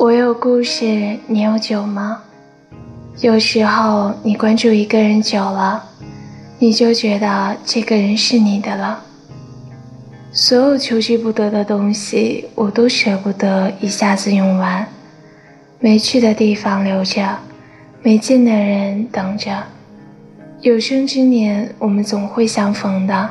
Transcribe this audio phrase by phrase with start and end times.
[0.00, 2.22] 我有故事，你有酒吗？
[3.20, 5.84] 有时候你关注一个人久了，
[6.58, 9.02] 你就觉得这个人是你的了。
[10.32, 14.88] 所有求之不得的东西，我都舍不得一下子用完。
[15.78, 17.36] 没去的地方留着，
[18.02, 19.64] 没见的人等着。
[20.62, 23.28] 有生之年，我们总会相逢的，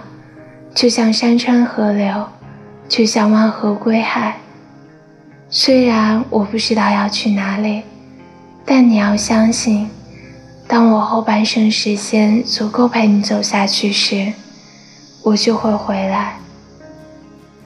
[0.76, 2.28] 就像山川河流，
[2.88, 4.38] 就像万河归海。
[5.52, 7.82] 虽然我不知道要去哪里，
[8.64, 9.90] 但你要相信，
[10.68, 14.32] 当我后半生时间足够陪你走下去时，
[15.24, 16.36] 我就会回来。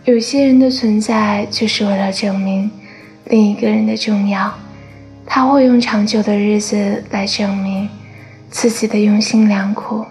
[0.05, 2.71] 有些人的存在就是为了证明
[3.25, 4.53] 另一个人的重要，
[5.25, 7.89] 他会用长久的日子来证明
[8.49, 10.05] 自己的用心良苦。